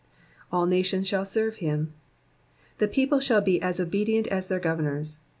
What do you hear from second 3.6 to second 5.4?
as obedient as the governors.